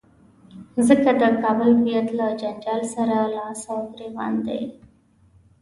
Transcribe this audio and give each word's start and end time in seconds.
ځکه 0.87 1.11
د 1.21 1.23
کابل 1.41 1.69
هویت 1.79 2.07
له 2.19 2.25
جنجال 2.41 2.81
سره 2.95 3.15
لاس 3.35 3.61
او 3.73 3.79
ګرېوان 3.93 4.33
دی. 4.45 4.61